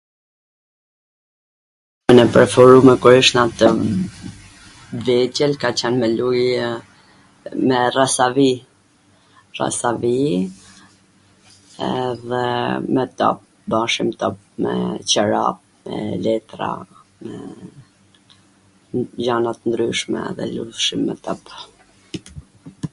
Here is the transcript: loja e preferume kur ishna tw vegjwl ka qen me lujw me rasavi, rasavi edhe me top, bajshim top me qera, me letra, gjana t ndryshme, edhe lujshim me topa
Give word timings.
loja 2.15 2.25
e 2.29 2.33
preferume 2.35 2.93
kur 3.01 3.11
ishna 3.23 3.41
tw 3.59 3.69
vegjwl 5.09 5.53
ka 5.63 5.69
qen 5.81 5.93
me 6.03 6.07
lujw 6.17 6.69
me 7.73 7.79
rasavi, 7.97 8.47
rasavi 9.61 10.17
edhe 11.91 12.43
me 12.97 13.03
top, 13.23 13.37
bajshim 13.75 14.09
top 14.23 14.35
me 14.67 14.73
qera, 15.15 15.45
me 15.85 15.95
letra, 16.29 16.71
gjana 19.23 19.51
t 19.59 19.75
ndryshme, 19.75 20.19
edhe 20.31 20.45
lujshim 20.55 21.01
me 21.11 21.19
topa 21.25 21.55